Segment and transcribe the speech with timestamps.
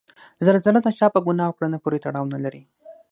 [0.45, 2.61] زلزله د چا په ګناه او کړنه پورې تړاو نلري.